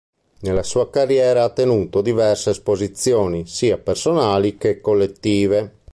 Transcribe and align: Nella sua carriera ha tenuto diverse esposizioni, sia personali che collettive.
Nella 0.39 0.63
sua 0.63 0.89
carriera 0.89 1.43
ha 1.43 1.49
tenuto 1.51 2.01
diverse 2.01 2.49
esposizioni, 2.49 3.45
sia 3.45 3.77
personali 3.77 4.57
che 4.57 4.81
collettive. 4.81 5.75